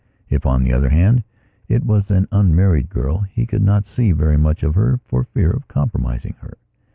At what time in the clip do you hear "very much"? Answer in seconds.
4.13-4.63